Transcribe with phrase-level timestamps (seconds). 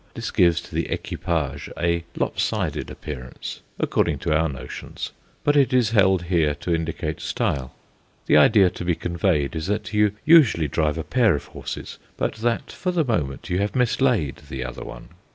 [0.15, 5.11] This gives to the equipage a lop sided appearance, according to our notions,
[5.43, 7.75] but it is held here to indicate style.
[8.25, 12.33] The idea to be conveyed is that you usually drive a pair of horses, but
[12.37, 15.09] that for the moment you have mislaid the other one.